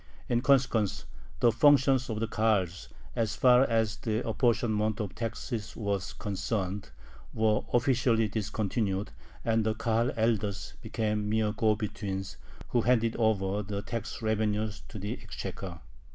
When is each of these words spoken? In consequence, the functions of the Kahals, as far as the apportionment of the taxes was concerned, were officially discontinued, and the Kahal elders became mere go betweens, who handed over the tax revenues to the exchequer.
In 0.27 0.41
consequence, 0.41 1.05
the 1.41 1.51
functions 1.51 2.09
of 2.09 2.19
the 2.19 2.27
Kahals, 2.27 2.87
as 3.15 3.35
far 3.35 3.61
as 3.61 3.97
the 3.97 4.27
apportionment 4.27 4.99
of 4.99 5.09
the 5.09 5.13
taxes 5.13 5.75
was 5.75 6.13
concerned, 6.13 6.89
were 7.35 7.61
officially 7.71 8.27
discontinued, 8.27 9.11
and 9.45 9.63
the 9.63 9.75
Kahal 9.75 10.11
elders 10.17 10.73
became 10.81 11.29
mere 11.29 11.53
go 11.53 11.75
betweens, 11.75 12.37
who 12.69 12.81
handed 12.81 13.15
over 13.17 13.61
the 13.61 13.83
tax 13.83 14.23
revenues 14.23 14.81
to 14.89 14.97
the 14.97 15.13
exchequer. 15.21 15.81